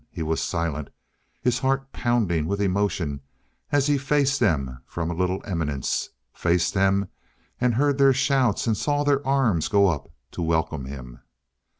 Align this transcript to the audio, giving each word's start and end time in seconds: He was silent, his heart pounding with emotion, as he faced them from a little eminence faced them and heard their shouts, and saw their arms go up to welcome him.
He 0.09 0.23
was 0.23 0.41
silent, 0.41 0.89
his 1.43 1.59
heart 1.59 1.91
pounding 1.93 2.47
with 2.47 2.59
emotion, 2.59 3.21
as 3.71 3.85
he 3.85 3.99
faced 3.99 4.39
them 4.39 4.81
from 4.83 5.11
a 5.11 5.13
little 5.13 5.43
eminence 5.45 6.09
faced 6.33 6.73
them 6.73 7.07
and 7.59 7.75
heard 7.75 7.99
their 7.99 8.11
shouts, 8.11 8.65
and 8.65 8.75
saw 8.75 9.03
their 9.03 9.23
arms 9.27 9.67
go 9.67 9.89
up 9.89 10.09
to 10.31 10.41
welcome 10.41 10.85
him. 10.85 11.19